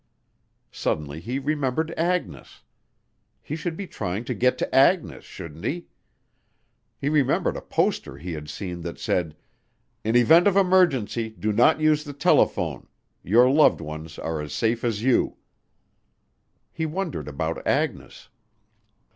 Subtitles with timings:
[0.71, 2.63] Suddenly, he remembered Agnes.
[3.39, 5.89] He should be trying to get to Agnes, shouldn't he?
[6.97, 9.35] He remembered a poster he had seen that said,
[10.03, 12.87] "In event of emergency do not use the telephone,
[13.21, 15.37] your loved ones are as safe as you."
[16.71, 18.29] He wondered about Agnes.